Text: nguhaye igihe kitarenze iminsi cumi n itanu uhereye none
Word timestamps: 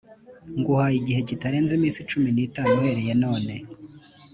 nguhaye 0.59 0.95
igihe 1.01 1.21
kitarenze 1.29 1.71
iminsi 1.75 2.07
cumi 2.09 2.29
n 2.35 2.37
itanu 2.45 2.73
uhereye 2.79 3.13
none 3.23 3.53